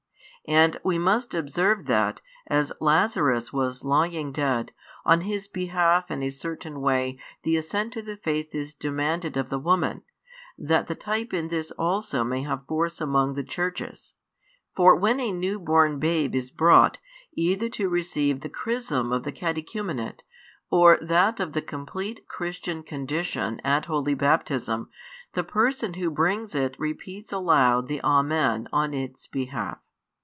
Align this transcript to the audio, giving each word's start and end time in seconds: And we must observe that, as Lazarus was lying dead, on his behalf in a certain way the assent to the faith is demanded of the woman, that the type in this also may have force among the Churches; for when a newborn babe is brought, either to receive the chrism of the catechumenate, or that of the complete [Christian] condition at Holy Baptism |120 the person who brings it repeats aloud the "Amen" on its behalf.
And 0.47 0.77
we 0.83 0.97
must 0.97 1.35
observe 1.35 1.85
that, 1.85 2.19
as 2.47 2.73
Lazarus 2.81 3.53
was 3.53 3.83
lying 3.85 4.31
dead, 4.31 4.71
on 5.05 5.21
his 5.21 5.47
behalf 5.47 6.09
in 6.09 6.23
a 6.23 6.31
certain 6.31 6.81
way 6.81 7.19
the 7.43 7.55
assent 7.57 7.93
to 7.93 8.01
the 8.01 8.17
faith 8.17 8.55
is 8.55 8.73
demanded 8.73 9.37
of 9.37 9.49
the 9.49 9.59
woman, 9.59 10.01
that 10.57 10.87
the 10.87 10.95
type 10.95 11.31
in 11.31 11.49
this 11.49 11.69
also 11.69 12.23
may 12.23 12.41
have 12.41 12.65
force 12.65 12.99
among 12.99 13.35
the 13.35 13.43
Churches; 13.43 14.15
for 14.75 14.95
when 14.95 15.19
a 15.19 15.31
newborn 15.31 15.99
babe 15.99 16.33
is 16.33 16.49
brought, 16.49 16.97
either 17.33 17.69
to 17.69 17.87
receive 17.87 18.41
the 18.41 18.49
chrism 18.49 19.11
of 19.11 19.21
the 19.21 19.31
catechumenate, 19.31 20.23
or 20.71 20.97
that 21.03 21.39
of 21.39 21.53
the 21.53 21.61
complete 21.61 22.27
[Christian] 22.27 22.81
condition 22.81 23.61
at 23.63 23.85
Holy 23.85 24.15
Baptism 24.15 24.85
|120 25.33 25.33
the 25.33 25.43
person 25.43 25.93
who 25.93 26.09
brings 26.09 26.55
it 26.55 26.75
repeats 26.79 27.31
aloud 27.31 27.85
the 27.85 28.01
"Amen" 28.03 28.67
on 28.73 28.95
its 28.95 29.27
behalf. 29.27 29.77